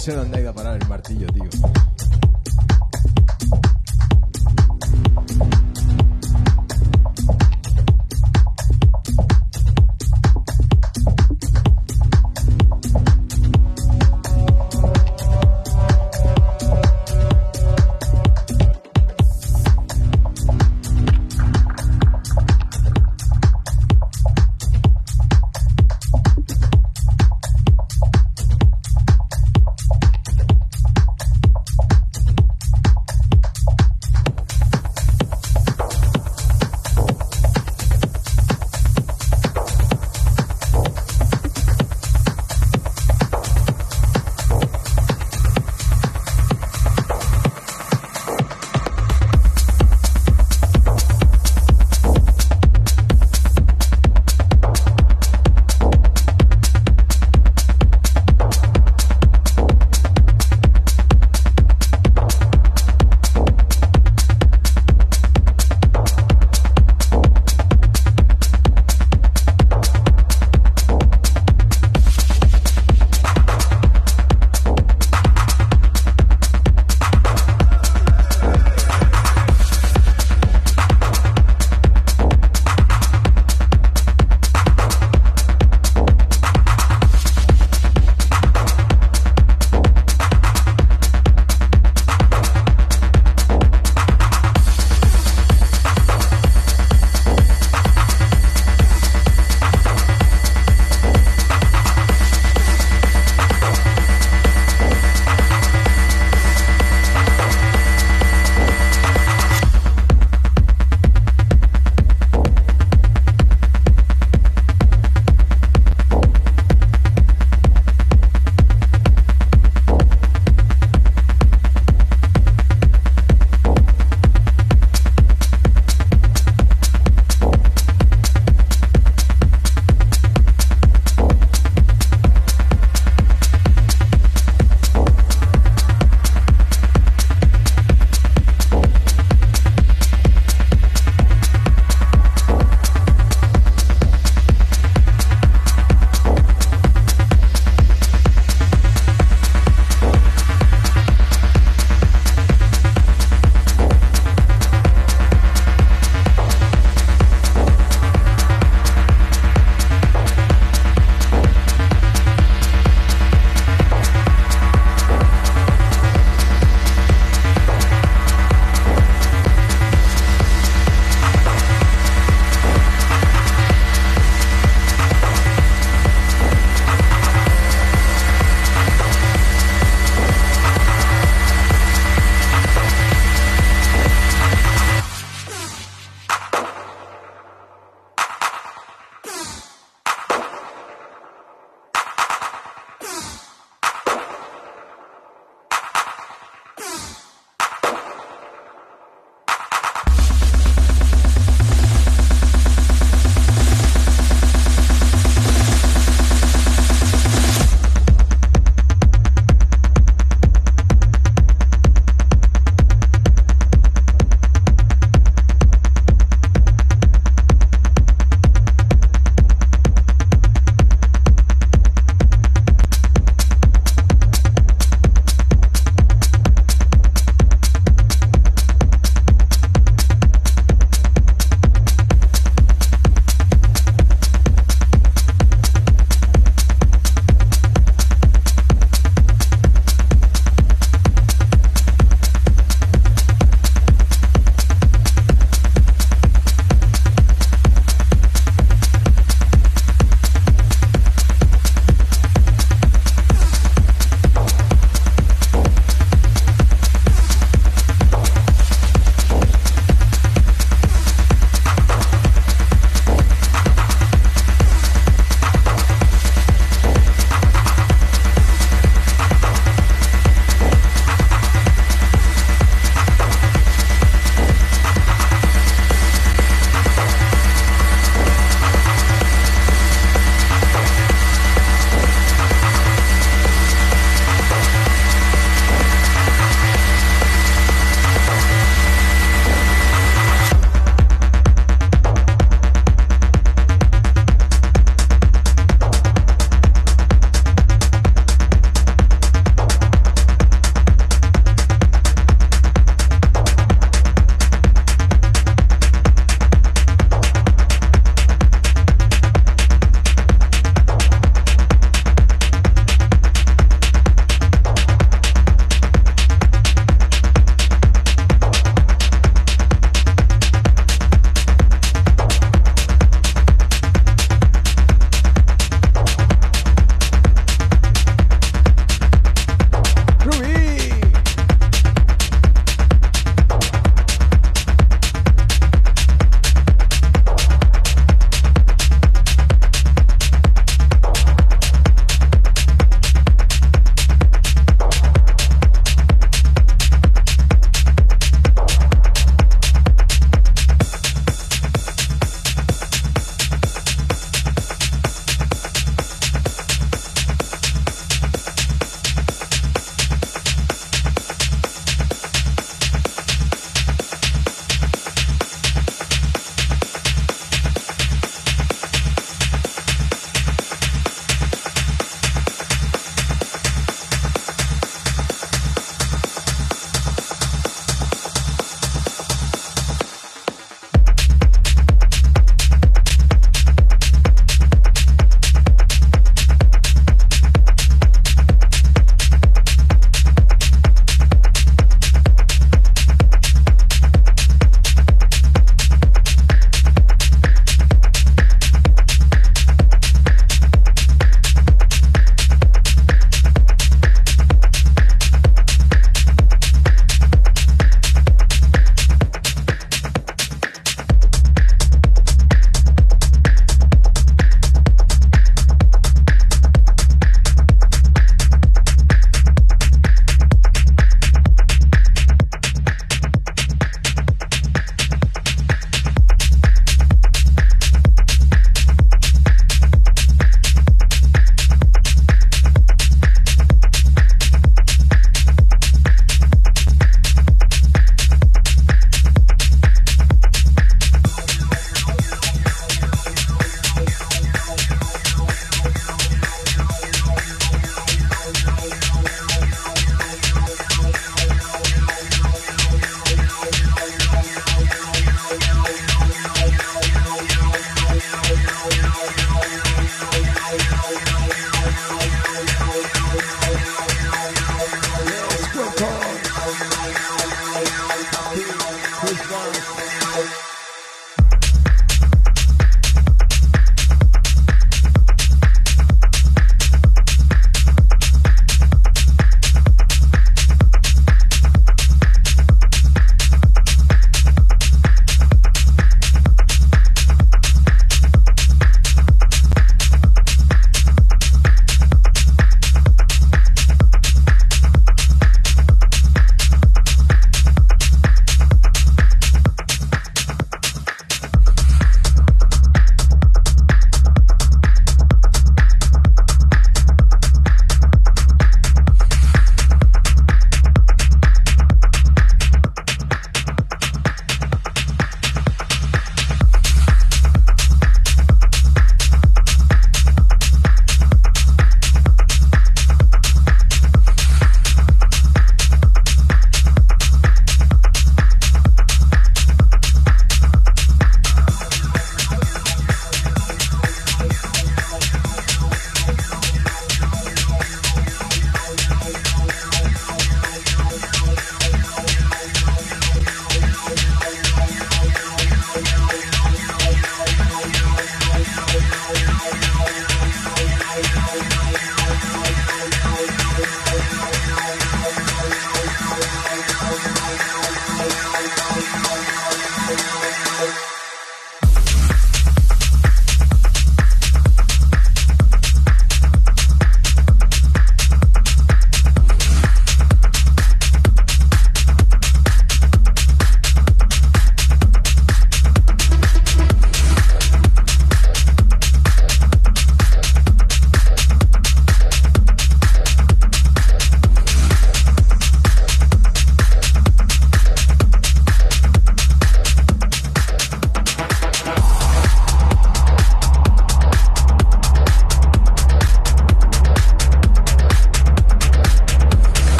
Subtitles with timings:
[0.00, 1.44] sé dónde ha ido a parar el martillo, tío.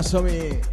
[0.00, 0.69] Navidad, Somi.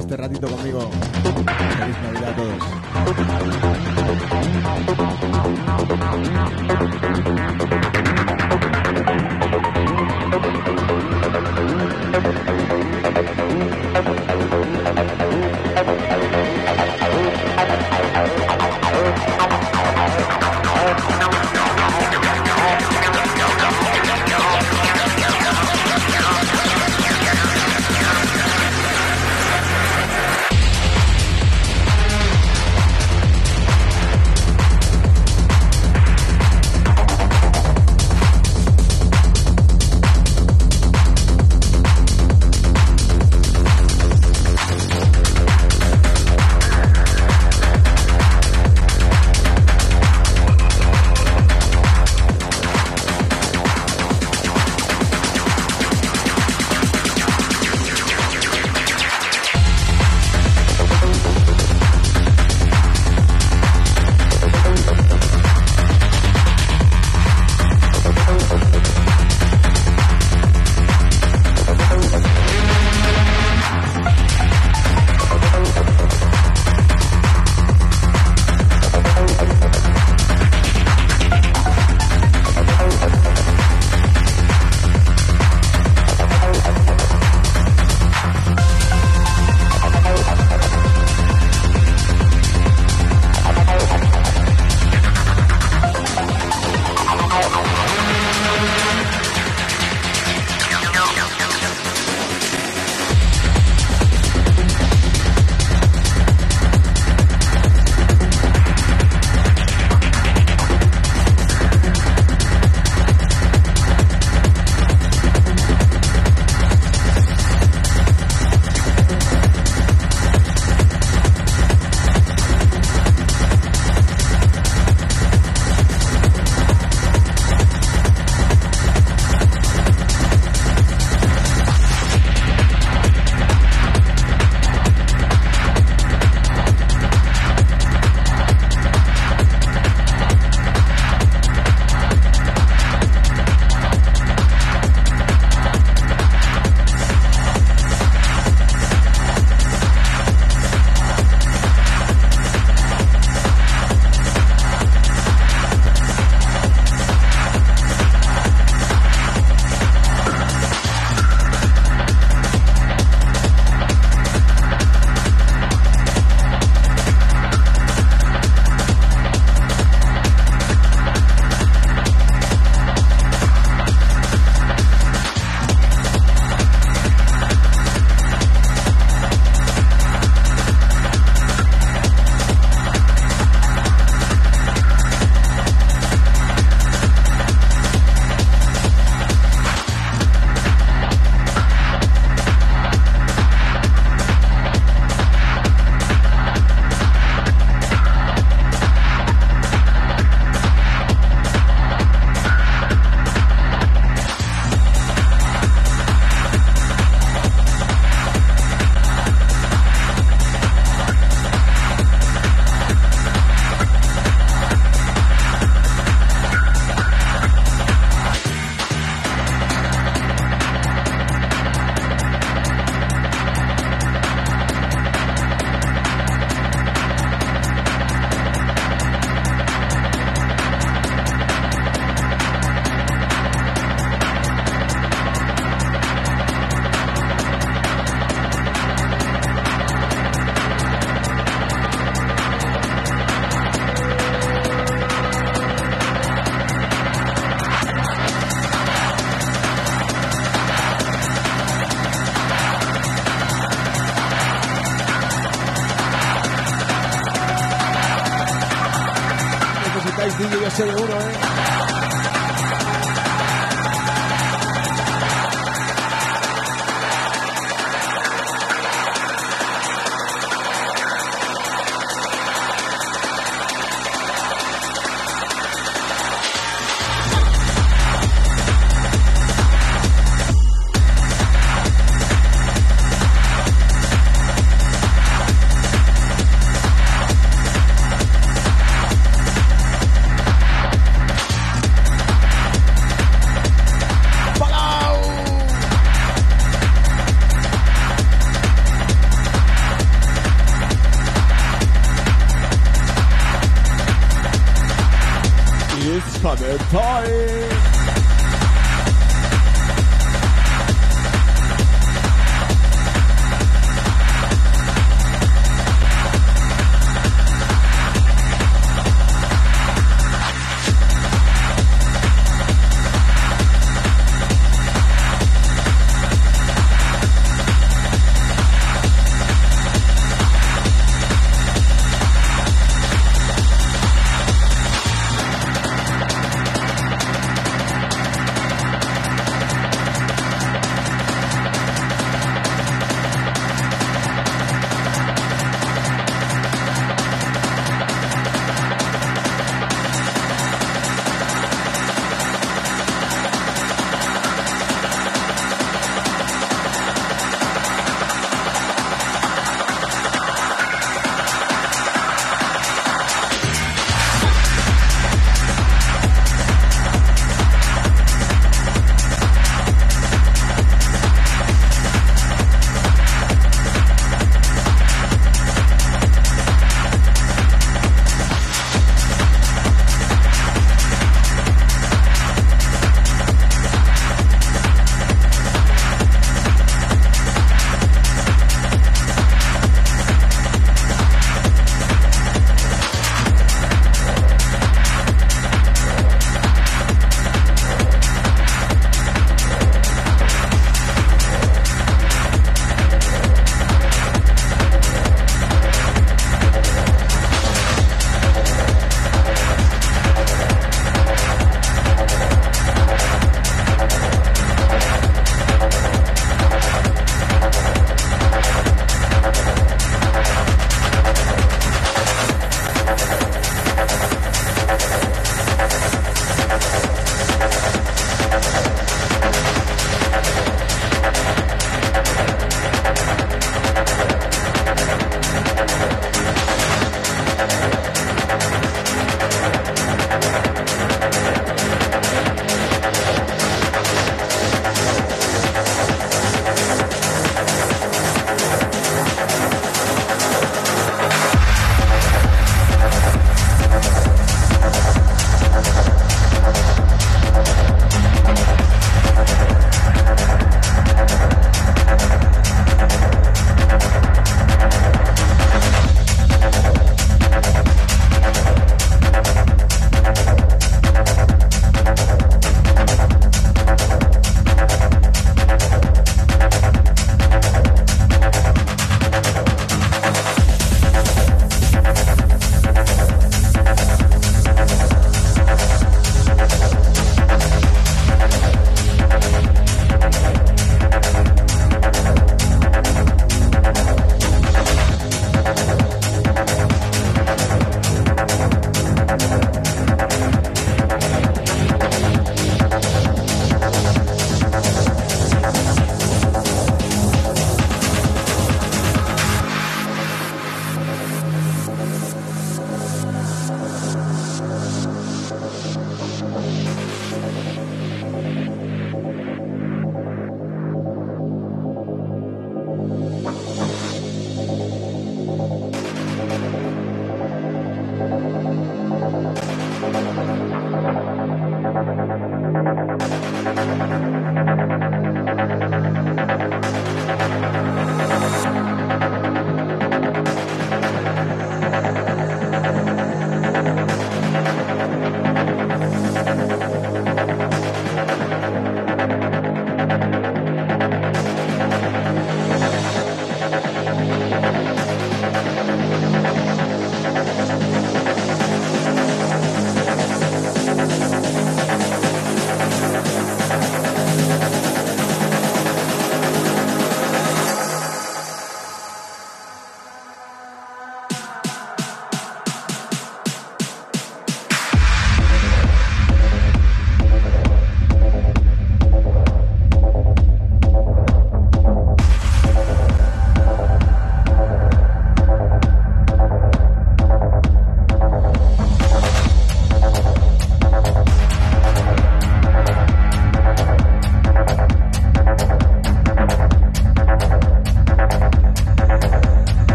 [0.00, 0.90] Este ratito conmigo.
[1.78, 3.29] Feliz Navidad a todos.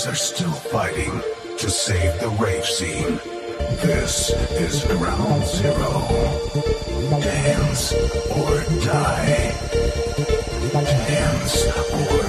[0.00, 1.20] Warriors are still fighting
[1.58, 3.20] to save the rave scene.
[3.82, 6.08] This is ground zero.
[7.20, 7.92] Dance
[8.30, 9.52] or die.
[10.72, 12.19] Dance or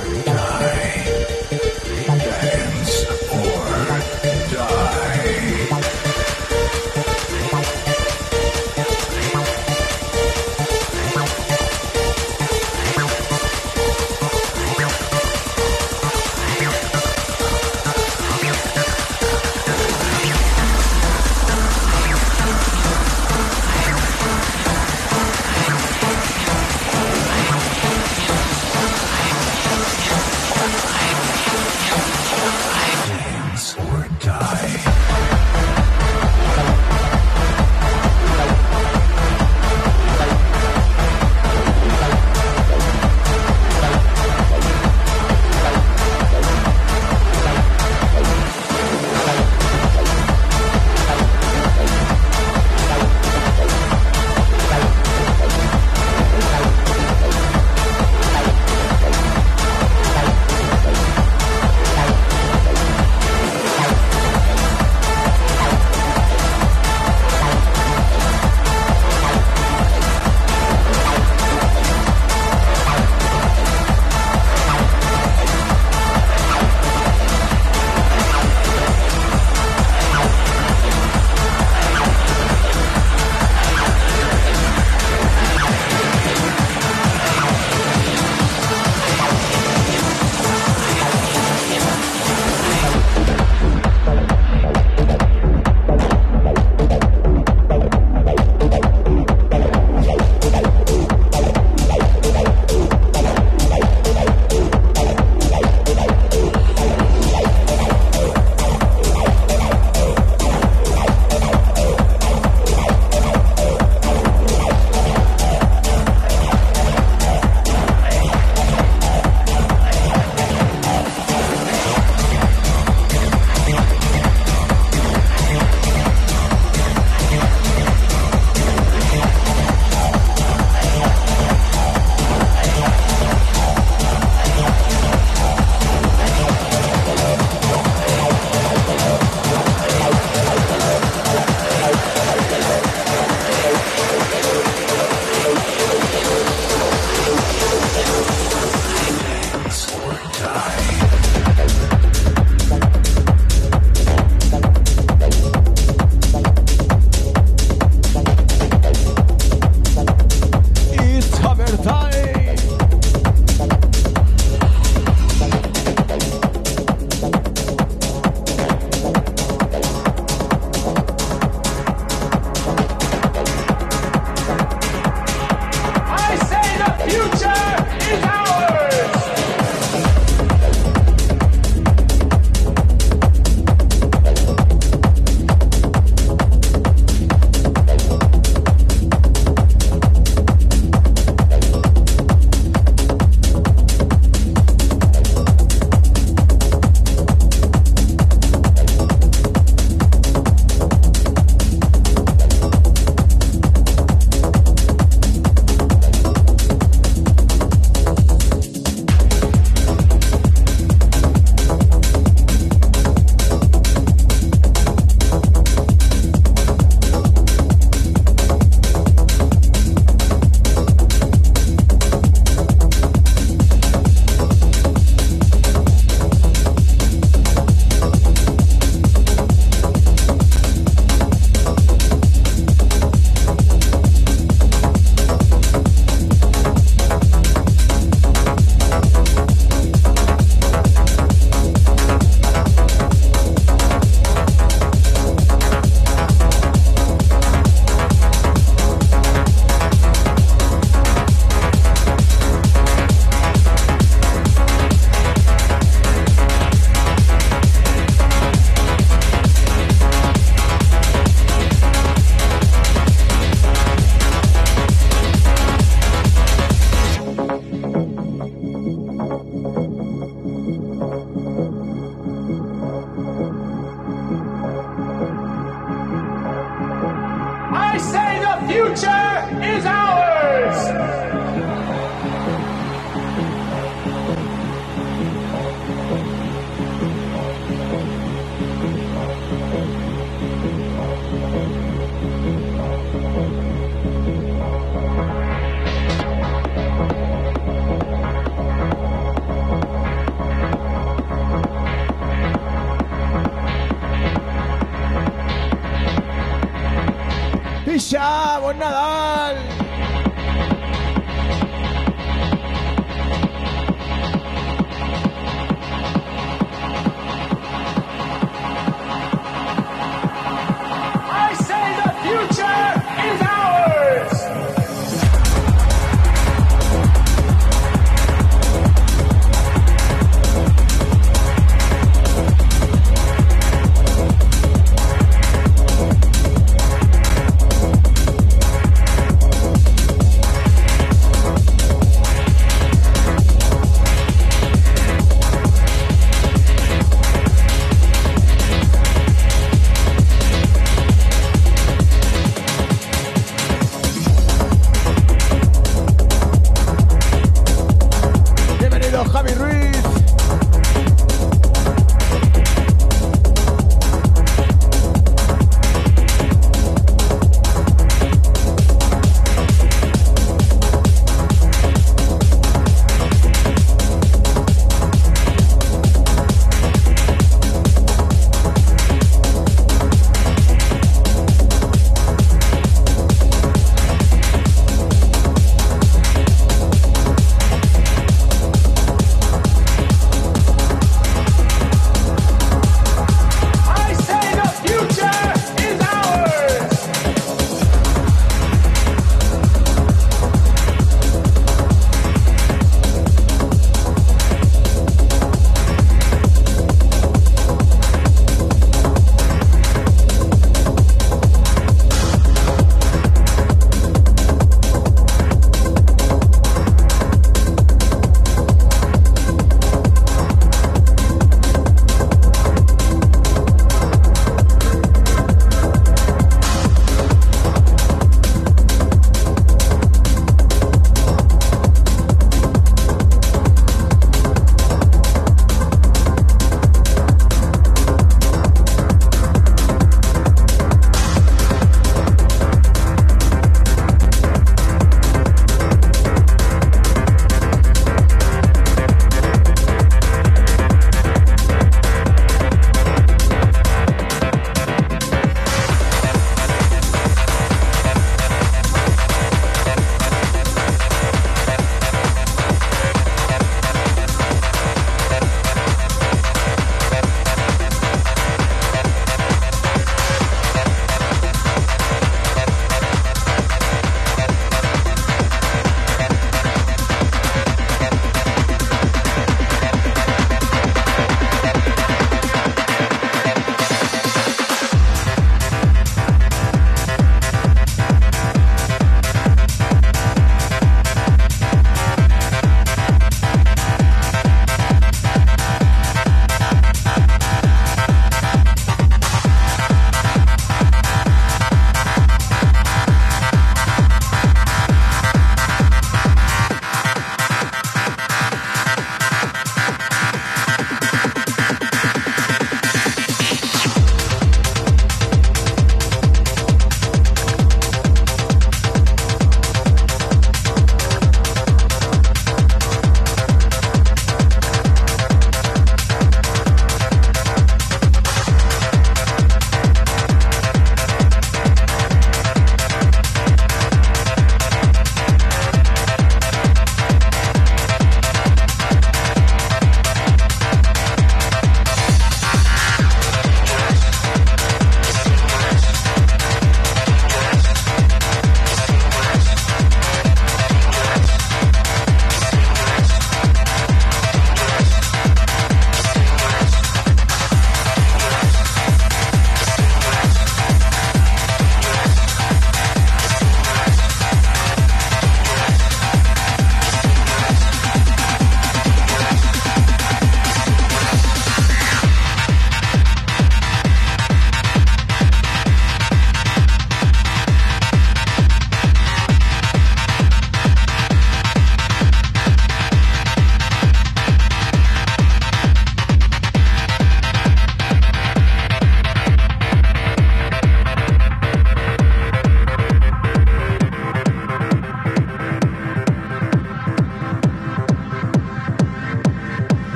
[308.12, 309.81] lucha, buen Nadal.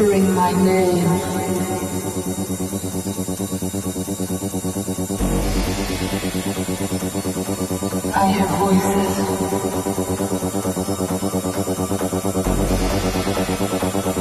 [0.00, 1.06] Whispering my name.
[8.14, 9.08] I hear voices.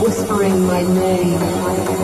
[0.03, 1.98] Whispering my name.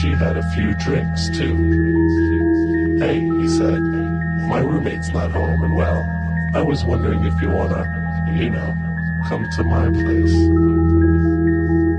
[0.00, 1.56] She had a few drinks too.
[2.98, 3.80] Hey, he said,
[4.48, 6.06] my roommate's not home and well,
[6.54, 7.84] I was wondering if you wanna,
[8.32, 8.76] you know,
[9.26, 10.34] come to my place.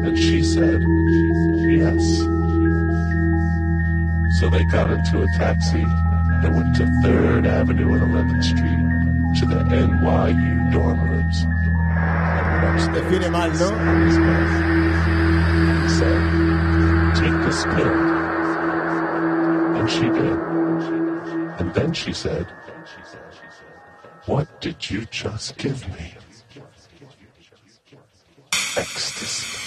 [0.05, 0.81] And she said,
[1.67, 2.19] yes.
[4.39, 8.79] So they got into a taxi and went to 3rd Avenue and 11th Street
[9.39, 11.45] to the NYU dorm rooms.
[12.93, 13.69] Define mal, ¿no?
[17.19, 17.97] Take this pill.
[19.77, 20.37] And she did.
[21.59, 22.45] And then she said,
[24.25, 26.13] what did you just give me?
[28.77, 29.57] Ecstasy.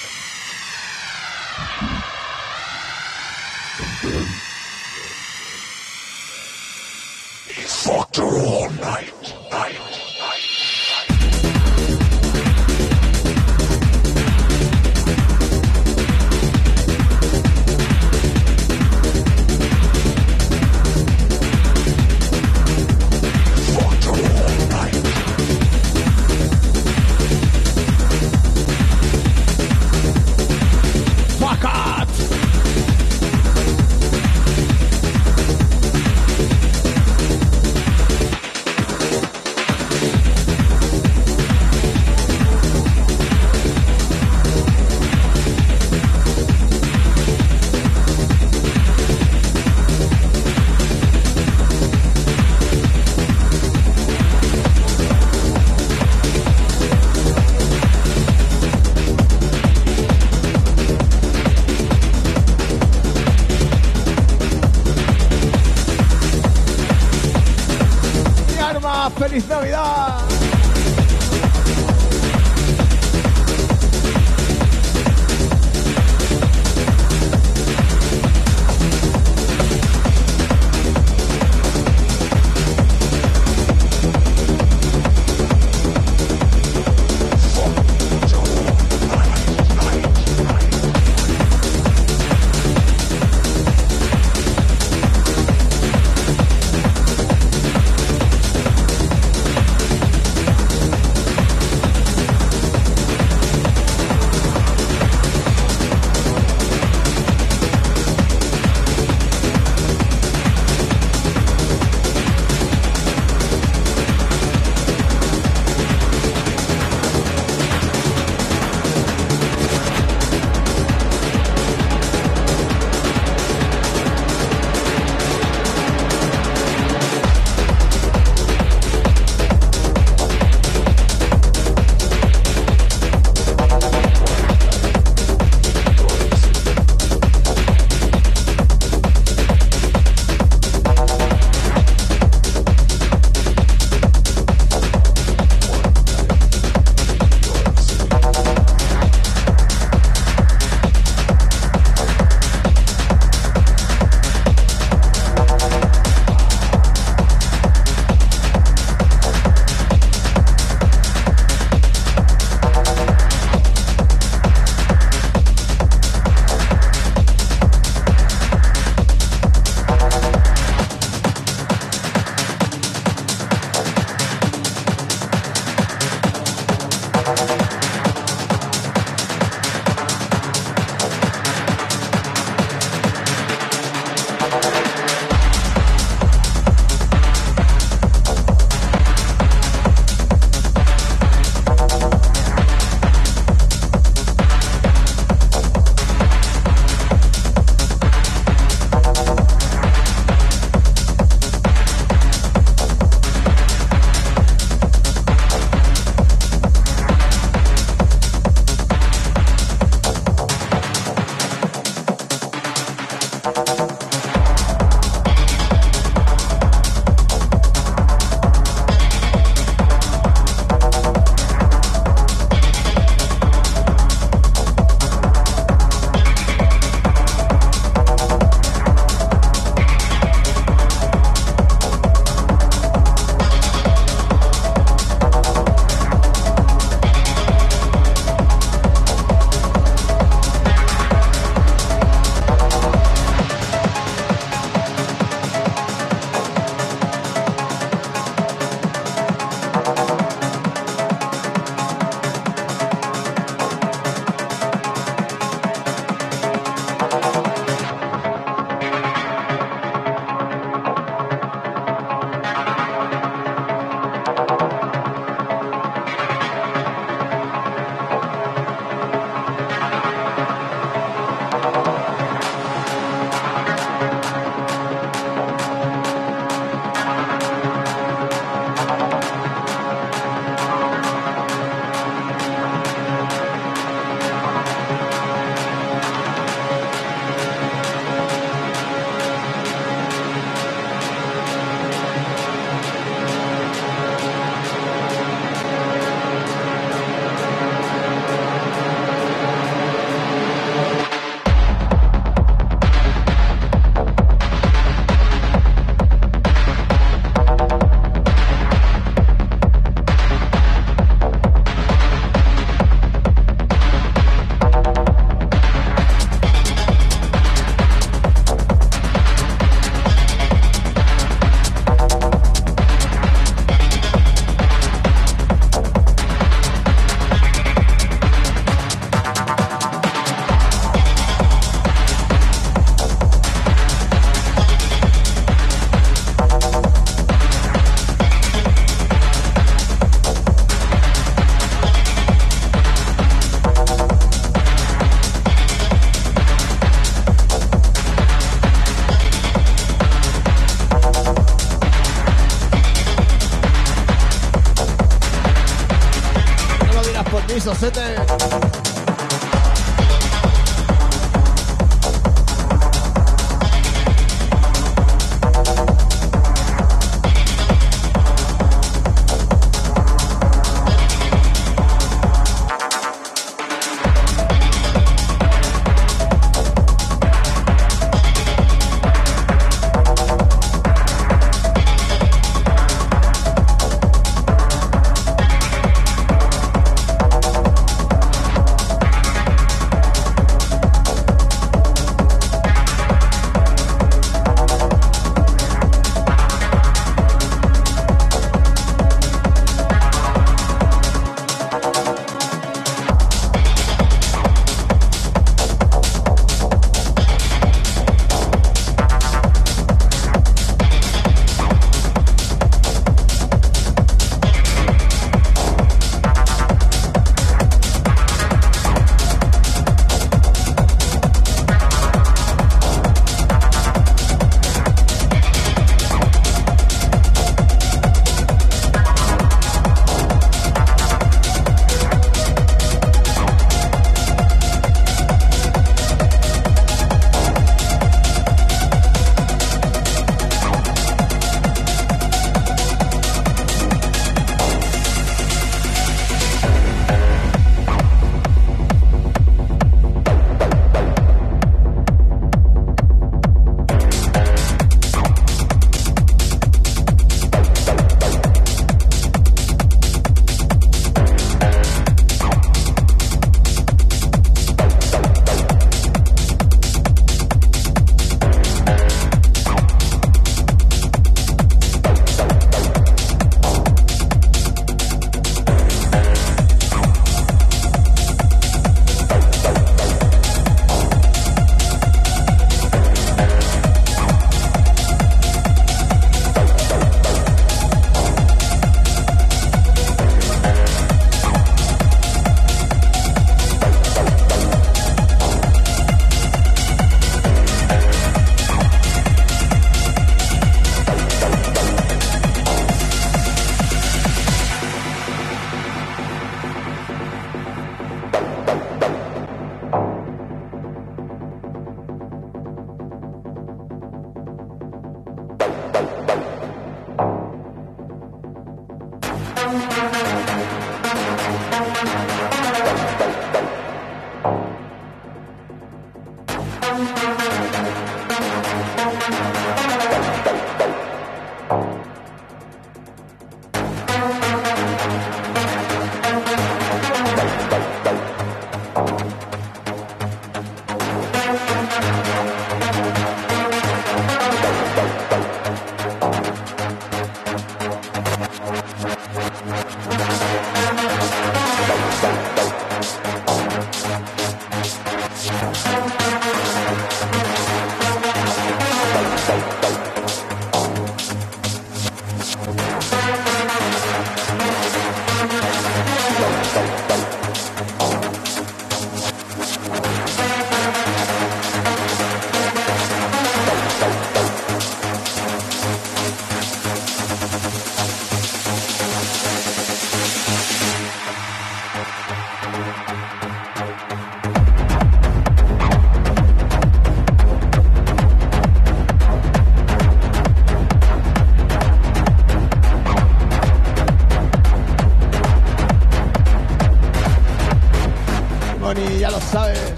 [3.82, 4.26] And then
[7.48, 9.11] he fucked her all night, night,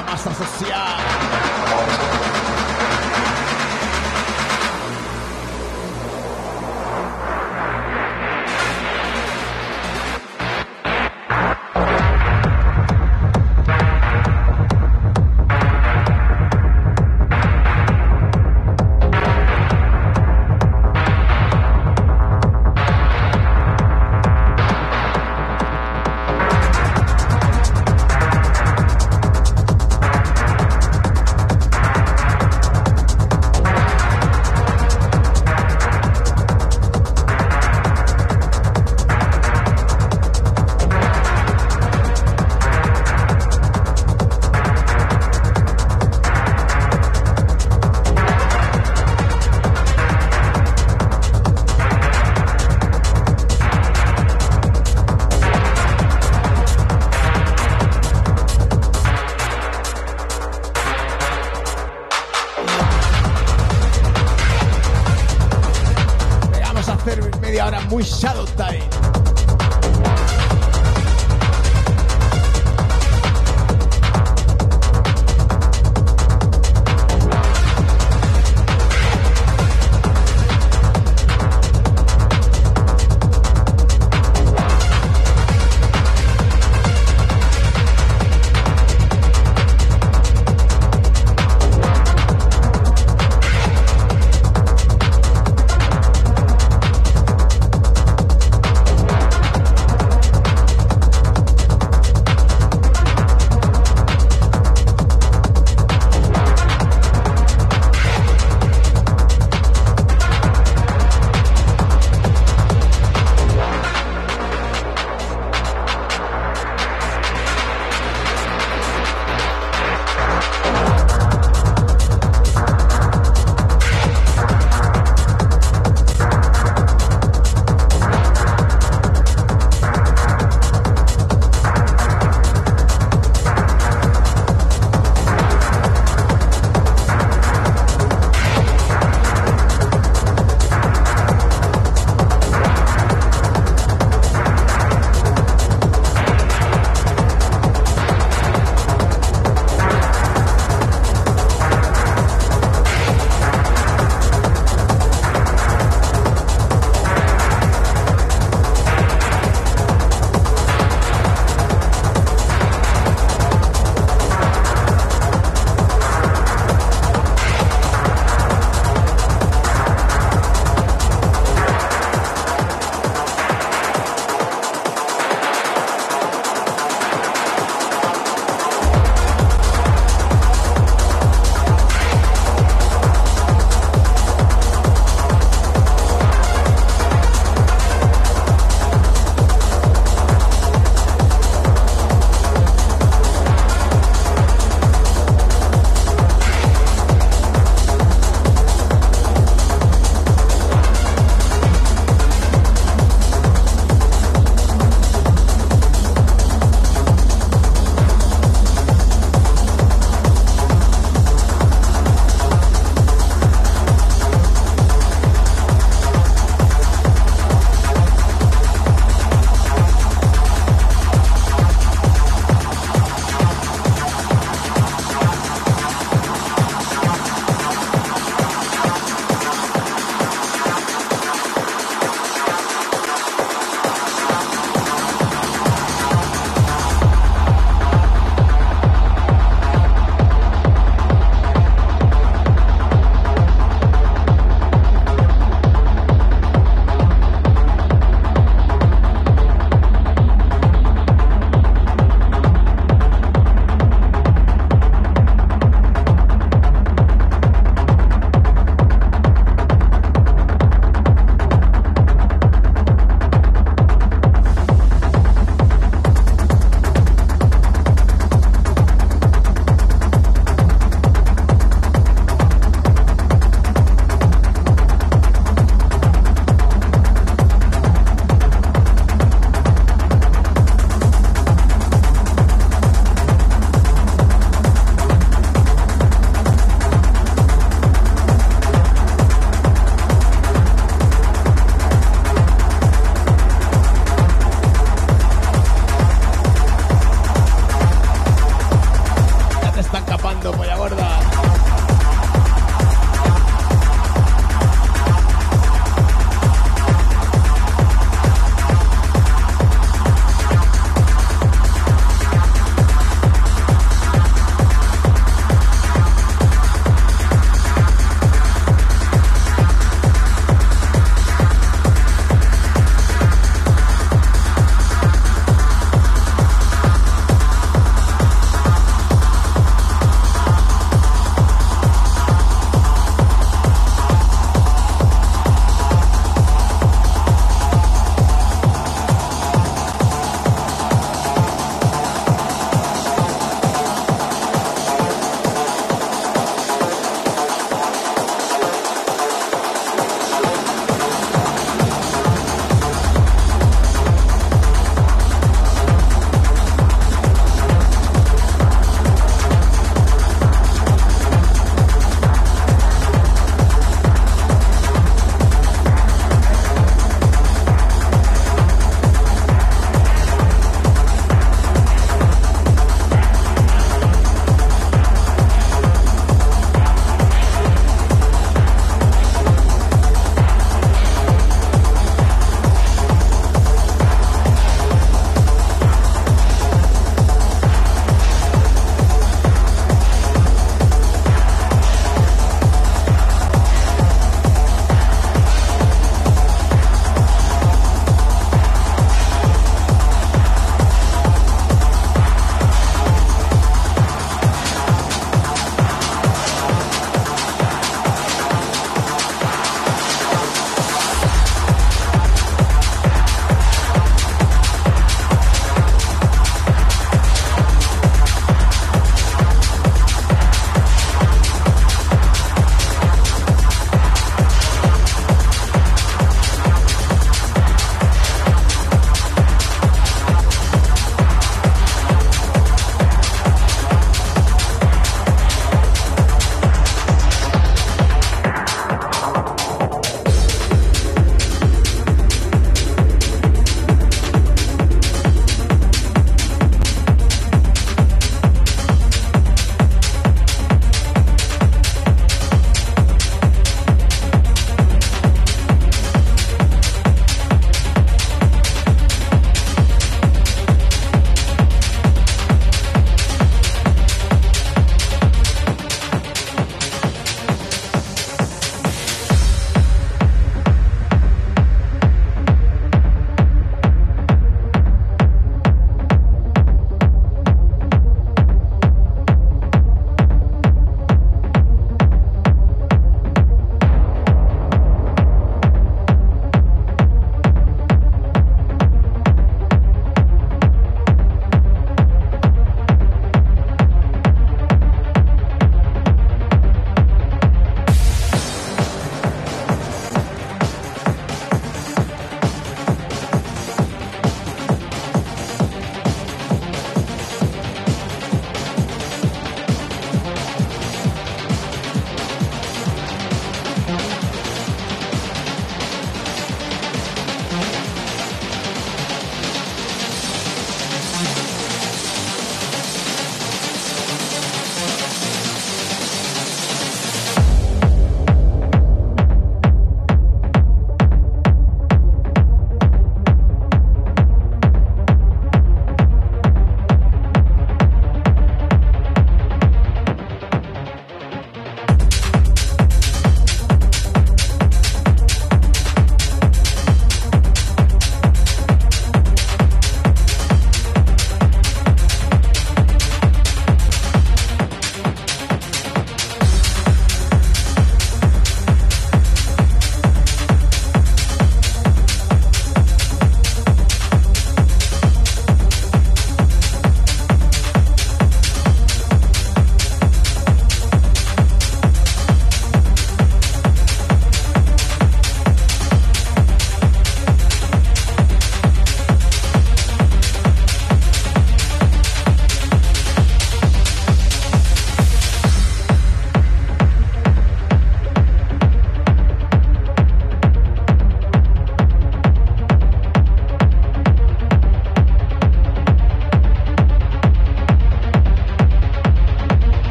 [0.00, 2.29] esta masa social.